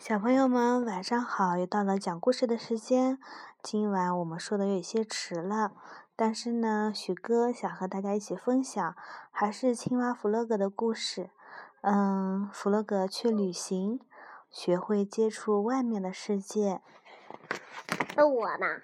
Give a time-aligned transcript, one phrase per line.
[0.00, 3.18] 小朋友们晚上好，又到了讲故事的时间。
[3.62, 5.72] 今晚我们说的有些迟了，
[6.16, 8.96] 但是呢，许哥想和大家一起分享，
[9.30, 11.28] 还是青蛙弗洛格的故事。
[11.82, 14.00] 嗯，弗洛格去旅行，
[14.50, 16.80] 学会接触外面的世界。
[18.16, 18.80] 那我呢？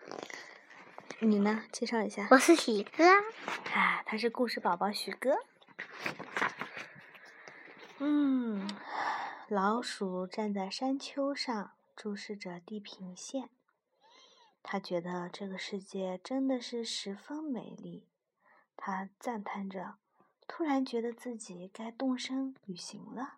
[1.21, 1.63] 你呢？
[1.73, 2.29] 介绍一下。
[2.31, 3.05] 我是许哥。
[3.73, 5.39] 啊，他是故事宝宝许哥。
[8.01, 8.69] 嗯。
[9.49, 13.49] 老鼠站在山丘上，注视着地平线。
[14.61, 18.09] 他觉得这个世界真的是十分美丽。
[18.77, 19.99] 他赞叹着，
[20.49, 23.35] 突然觉得自己该动身旅行了。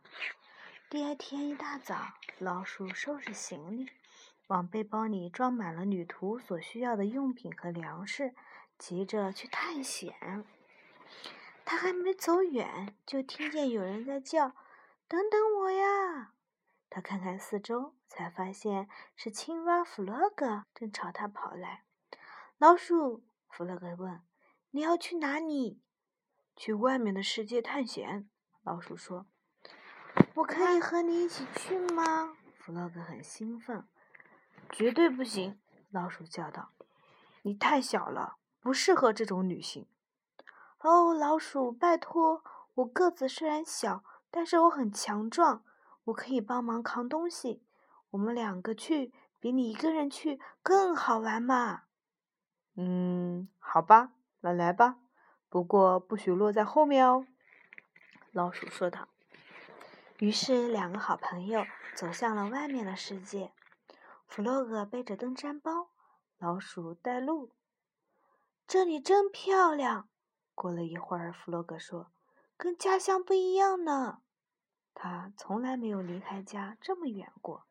[0.88, 3.90] 第二天一大早，老鼠收拾行李，
[4.46, 8.34] 往背包里装满了旅途所需要的用品和粮食，
[8.78, 10.14] 急着去探险。
[11.66, 14.54] 他还没走远，就听见有人在叫。
[15.08, 16.34] 等等我呀！
[16.90, 21.84] 他看看四周，才发现是青蛙弗洛格正朝他跑来。
[22.58, 24.20] 老鼠弗洛格问
[24.72, 25.80] ：“你要去哪里
[26.54, 28.28] ？”“去外面的世界探险。”
[28.62, 29.24] 老鼠说。
[30.36, 33.88] “我可以和你一起去吗？”弗洛格很兴奋。
[34.70, 35.58] “绝对不行！”
[35.90, 36.72] 老鼠叫道。
[37.42, 39.88] “你太小了，不适合这种旅行。
[40.80, 42.44] ”“哦，老鼠，拜托！
[42.74, 44.04] 我个子虽然小。”
[44.38, 45.64] 但是我很强壮，
[46.04, 47.60] 我可以帮忙扛东西。
[48.10, 51.82] 我们两个去，比你一个人去更好玩嘛。
[52.76, 54.98] 嗯，好吧，那来吧。
[55.48, 57.26] 不过不许落在后面哦。”
[58.30, 59.08] 老鼠说道。
[60.20, 63.52] 于是，两个好朋友走向了外面的世界。
[64.28, 65.90] 弗洛格背着登山包，
[66.38, 67.50] 老鼠带路。
[68.68, 70.08] 这里真漂亮。
[70.54, 72.12] 过了一会儿，弗洛格说。
[72.56, 74.20] 跟家乡不一样呢，
[75.00, 77.64] 他从来没有离开家这么远过。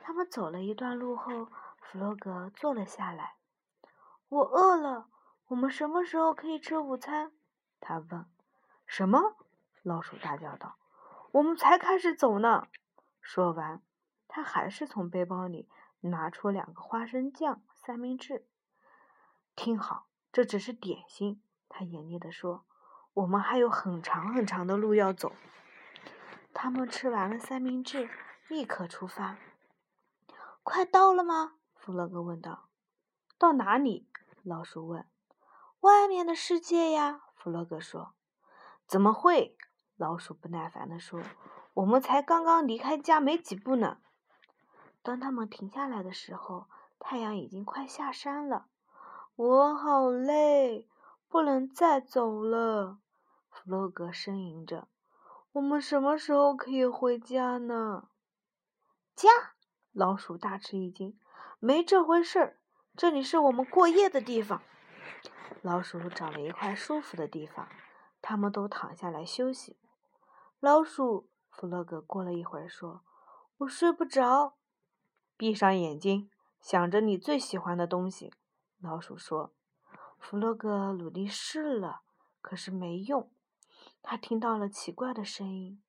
[0.00, 1.46] 他们走了一段路后，
[1.80, 3.36] 弗洛格坐了下来。
[4.28, 5.08] 我饿了，
[5.46, 7.30] 我们什么时候可以吃午餐？
[7.78, 8.26] 他问。
[8.86, 9.36] 什么？
[9.84, 10.76] 老鼠大叫道。
[11.30, 12.66] 我们才开始走呢。
[13.20, 13.80] 说完，
[14.26, 15.68] 他还是从背包里
[16.00, 18.48] 拿出两个花生酱三明治。
[19.54, 21.40] 听好，这只是点心。
[21.68, 22.64] 他严厉地说。
[23.14, 25.32] 我们还有很长很长的路要走。
[26.54, 28.08] 他们吃完了三明治，
[28.48, 29.36] 立刻出发。
[30.62, 31.54] 快到了吗？
[31.74, 32.68] 弗洛格问道。
[33.38, 34.08] 到哪里？
[34.42, 35.06] 老鼠问。
[35.80, 38.14] 外面的世界呀，弗洛格说。
[38.86, 39.56] 怎么会？
[39.96, 41.20] 老鼠不耐烦地说。
[41.74, 43.98] 我们才刚刚离开家没几步呢。
[45.02, 46.66] 当他们停下来的时候，
[46.98, 48.66] 太阳已经快下山了。
[49.34, 50.86] 我好累。
[51.28, 52.98] 不能再走了，
[53.48, 54.86] 弗洛格呻吟着。
[55.52, 58.08] 我们什么时候可以回家呢？
[59.14, 59.28] 家？
[59.92, 61.18] 老鼠大吃一惊。
[61.58, 62.58] 没这回事儿，
[62.96, 64.62] 这里是我们过夜的地方。
[65.60, 67.68] 老鼠找了一块舒服的地方，
[68.22, 69.76] 他们都躺下来休息。
[70.58, 73.04] 老鼠，弗洛格过了一会儿说
[73.58, 74.56] ：“我睡不着。”
[75.36, 76.30] 闭上眼睛，
[76.62, 78.32] 想着你最喜欢的东西。
[78.80, 79.52] 老鼠说。
[80.18, 82.02] 弗洛格努力试了，
[82.40, 83.30] 可是没用。
[84.02, 85.82] 他听到了奇怪的声音，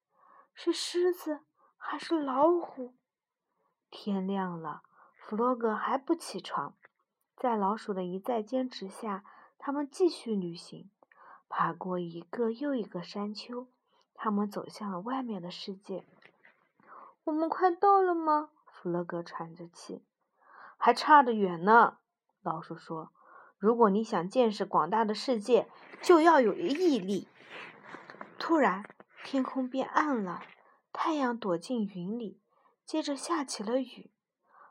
[0.54, 1.42] 是狮子
[1.78, 2.94] 还是老虎？
[3.90, 4.84] 天亮了，
[5.18, 6.76] 弗洛格还不起床。
[7.36, 9.24] 在老鼠的一再坚持下，
[9.58, 10.90] 他们继续旅行，
[11.50, 13.68] 爬过一个又一个山丘。
[14.16, 16.06] 他们走向了外面的世界。
[17.26, 18.52] 我们快到了吗？
[18.68, 20.06] 弗洛格喘着气。
[20.78, 21.98] 还差得远呢，
[22.42, 23.12] 老鼠说。
[23.58, 25.70] 如果你想见识广大的世界，
[26.02, 27.28] 就要有毅力。
[28.46, 28.84] 突然，
[29.24, 30.42] 天空变暗了，
[30.92, 32.42] 太阳躲进云里，
[32.86, 34.12] 接着下起了雨。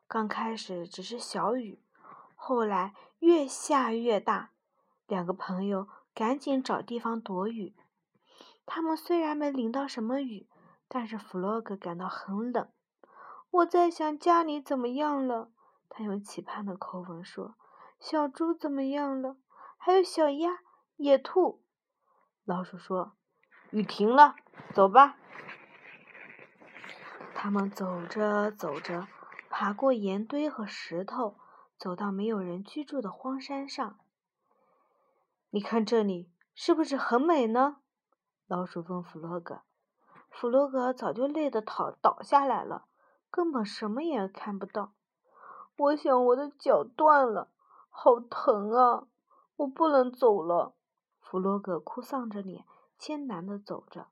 [0.06, 1.82] 刚开始只是小雨，
[2.34, 4.50] 后来越下越大。
[5.06, 7.74] 两个朋友赶紧找地方躲雨。
[8.66, 10.46] 他们虽然没淋到什么雨，
[10.86, 12.68] 但是弗洛格感到很冷。
[13.52, 15.50] 我在想家里怎么样了，
[15.88, 17.54] 他用期盼的口吻说。
[17.98, 19.38] 小猪怎么样了？
[19.78, 20.58] 还有小鸭、
[20.96, 21.62] 野兔。
[22.44, 23.16] 老鼠说
[23.72, 24.36] ：“雨停了，
[24.72, 25.16] 走吧。”
[27.34, 29.08] 他们走着走着，
[29.50, 31.36] 爬过岩堆和石头，
[31.76, 33.98] 走到没有人居住的荒山上。
[35.50, 37.78] 你看这里是不是很美呢？
[38.46, 39.62] 老鼠问弗洛格。
[40.30, 42.84] 弗洛格早就累得倒倒下来了，
[43.30, 44.92] 根本什么也看不到。
[45.76, 47.48] 我想我的脚断了。
[47.94, 49.06] 好疼啊！
[49.56, 50.74] 我不能走了。
[51.20, 52.64] 弗洛格哭丧着脸，
[53.02, 54.06] 艰难地走着。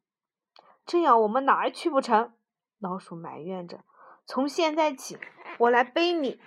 [0.84, 2.32] 这样我们哪儿去不成？
[2.80, 3.84] 老鼠埋怨着。
[4.26, 5.16] 从现在起，
[5.58, 6.40] 我来背你。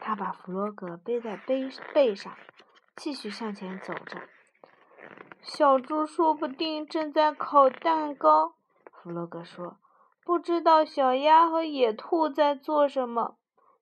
[0.00, 2.32] 他把弗洛格背在背背上，
[2.96, 4.22] 继续向前走着。
[5.42, 8.54] 小猪说不定正在烤蛋糕，
[8.90, 9.76] 弗洛格说。
[10.24, 13.36] 不知道小鸭和野兔在做什么。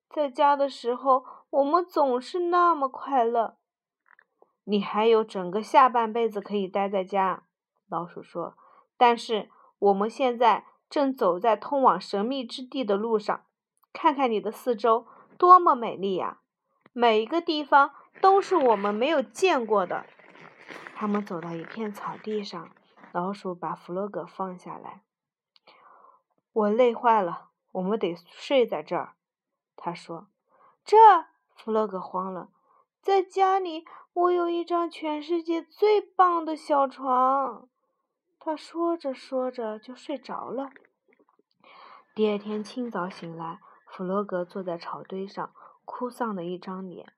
[0.09, 3.55] 在家的时候，我们总是那么快乐。
[4.65, 7.43] 你还有整个下半辈子可以待在家，
[7.87, 8.55] 老鼠说。
[8.97, 9.49] 但是
[9.79, 13.45] 我们现在正走在通往神秘之地的路上。
[13.93, 15.07] 看看你的四周，
[15.37, 16.39] 多么美丽呀！
[16.93, 17.91] 每一个地方
[18.21, 20.05] 都是我们没有见过的。
[20.95, 22.69] 他们走到一片草地上，
[23.11, 25.01] 老鼠把弗洛格放下来。
[26.53, 29.13] 我累坏了，我们得睡在这儿。
[29.75, 30.27] 他说
[30.83, 30.97] ：“这。”
[31.55, 32.49] 弗洛格慌了，
[33.01, 37.67] 在家里我有一张全世界最棒的小床。
[38.47, 40.69] 他说着说着就睡着了。
[42.15, 43.59] 第二天清早醒来，
[43.89, 45.51] 弗洛格坐在草堆上，
[45.83, 47.11] 哭丧的一张脸。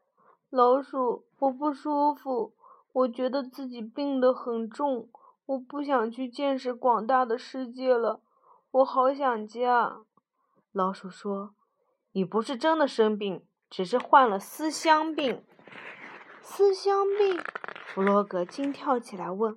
[0.50, 2.56] 老鼠，我不舒服，
[2.94, 5.08] 我觉得自己病得很重，
[5.46, 8.22] 我不想去见识广大的世界了。
[8.72, 10.00] 我好想家，
[10.72, 11.54] 老鼠说
[12.14, 15.46] ：“你不是真的生病，只是患了思乡病。”
[16.42, 17.40] 思乡病？
[17.86, 19.56] 弗洛格惊跳起来问：“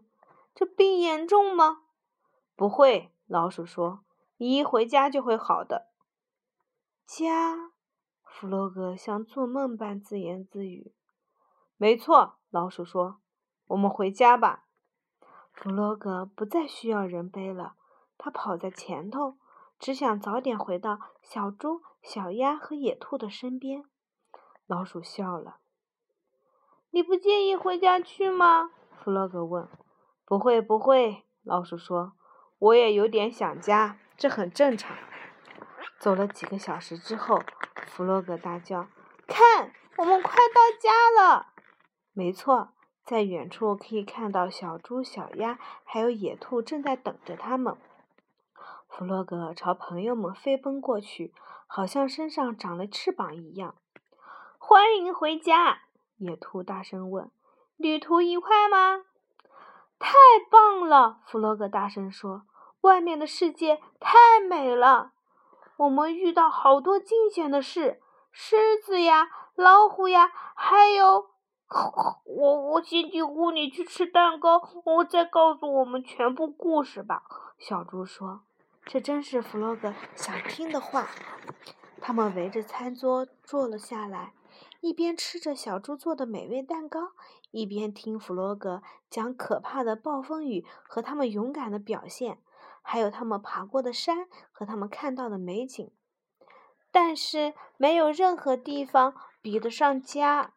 [0.54, 1.82] 这病严重吗
[2.56, 4.04] ？”“不会。”老鼠说
[4.36, 5.88] ，“你一回家就会好的。”
[7.06, 7.72] 家？
[8.24, 10.94] 弗洛格像做梦般自言自语。
[11.76, 13.20] “没错。”老鼠说
[13.68, 14.66] ，“我们回家吧。”
[15.52, 17.76] 弗洛格不再需要人背了。
[18.18, 19.38] 他跑在前头，
[19.78, 23.84] 只想早点回到小猪、小鸭和野兔的身边。
[24.66, 25.58] 老鼠笑了
[26.90, 28.70] ：“你不介意回家去吗？”
[29.02, 29.68] 弗洛格问。
[30.32, 32.14] “不会，不会。”老鼠说
[32.58, 34.96] ，“我也有点想家，这很正常。”
[36.00, 37.42] 走了几个小时之后，
[37.84, 38.86] 弗洛格大叫
[39.28, 41.48] ：“看，我们快到家了！”
[42.16, 42.72] 没错，
[43.04, 47.76] 在远处可以看到小猪、小鸭还有野兔正在等着他们。
[48.88, 51.34] 弗洛格朝朋友们飞奔过去，
[51.66, 53.74] 好像身上长了翅膀一样。
[54.56, 55.82] 欢迎回家！
[56.16, 57.30] 野兔大声问
[57.76, 59.04] ：“旅途愉快吗
[60.02, 60.14] ？”“太
[60.50, 62.42] 棒了！”弗洛格大声说
[62.82, 65.12] ，“外面的世界太美了。
[65.76, 68.00] 我们遇到好多惊险的事，
[68.32, 71.30] 狮子呀，老虎呀，还有……
[72.24, 77.22] 我我先进屋里去吃蛋糕，我再告诉我们全部故事吧。”
[77.56, 78.40] 小猪说。
[78.84, 81.06] 这真是弗洛格想听的话。
[82.00, 84.32] 他们围着餐桌坐了下来，
[84.82, 87.12] 一边吃着小猪做的美味蛋糕，
[87.52, 92.42] 一边听弗洛格讲可怕的暴风雨和他们勇敢的表现，
[92.82, 95.90] 还有他们爬过的山和他们看到的美景。
[96.90, 100.52] 但是没有任何地方比得上家。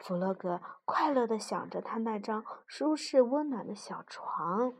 [0.00, 4.72] 弗洛格快乐地想着他那张舒适温暖的小床。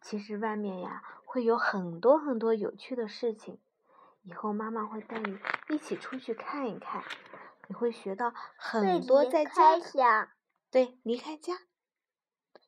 [0.00, 1.02] 其实外面呀。
[1.24, 3.58] 会有很多很多有趣的事情，
[4.22, 5.38] 以后妈妈会带你
[5.70, 7.02] 一起出去看一看，
[7.68, 10.34] 你会学到很多在家
[10.70, 11.54] 对离开家，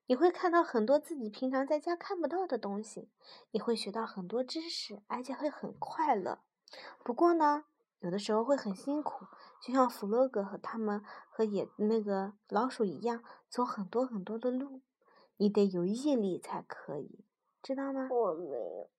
[0.07, 3.11] 你会看到很多自己平常在家看不到的东西，
[3.51, 6.41] 你会学到很多知识，而且会很快乐。
[7.03, 7.65] 不过呢，
[8.01, 9.27] 有的时候会很辛苦，
[9.63, 14.81] 就像弗洛格和他们和野那个老鼠一样，走很多很多的路，
[15.37, 17.25] 你得有毅力才可以。
[17.63, 18.09] 知道吗？
[18.11, 18.91] 我没有，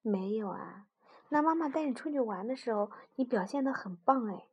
[0.00, 0.86] 没有啊。
[1.28, 4.48] 那妈妈带你出去玩的时候，你表现的很棒哎。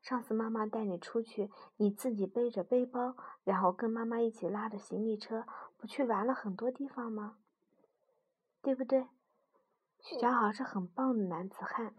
[0.00, 3.14] 上次妈妈带你出去，你自己背着背包，
[3.44, 5.44] 然后跟妈妈一起拉着行李车，
[5.76, 7.36] 不去玩了很多地方吗？
[8.62, 9.06] 对不对？
[10.00, 11.92] 小豪是很棒的男子汉。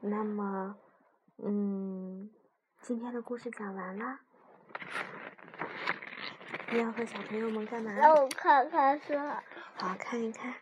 [0.00, 0.76] 那么，
[1.38, 2.30] 嗯，
[2.80, 4.20] 今天的故事讲完啦。
[6.72, 7.92] 你要和小朋友们干嘛？
[7.92, 9.12] 让我看看书。
[9.74, 10.54] 好看一看，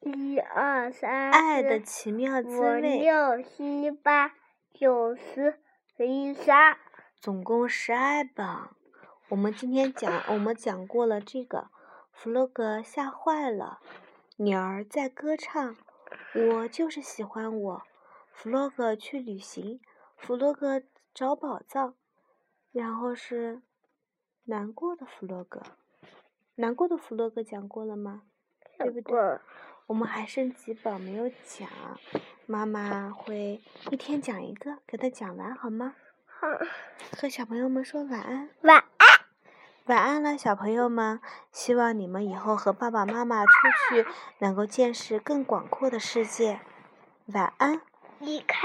[0.00, 2.98] 一二三爱的奇妙滋味。
[2.98, 4.32] 五六七八
[4.72, 5.58] 九十
[5.96, 6.78] 十一十二，
[7.20, 8.46] 总共十二本。
[9.28, 11.68] 我们今天讲，我们讲过了这个。
[12.12, 13.80] 弗洛格吓坏了，
[14.36, 15.76] 鸟儿在歌唱，
[16.34, 17.82] 我就是喜欢我。
[18.32, 19.80] 弗洛格去旅行，
[20.16, 20.82] 弗洛格
[21.14, 21.94] 找宝藏，
[22.72, 23.62] 然后是
[24.44, 25.62] 难过的弗洛格。
[26.56, 28.22] 难过的弗洛格讲过了吗？
[28.78, 29.18] 对不对？
[29.90, 31.68] 我们还剩几本没有讲，
[32.46, 35.96] 妈妈会一天讲一个，给他讲完好吗？
[36.26, 36.46] 好。
[37.18, 38.48] 和小朋友们说晚安。
[38.60, 39.08] 晚安。
[39.86, 41.18] 晚安了，小朋友们。
[41.50, 43.50] 希望你们以后和爸爸妈妈出
[43.90, 44.06] 去，
[44.38, 46.60] 能够见识更广阔的世界。
[47.26, 47.80] 晚安。
[48.20, 48.58] 离开。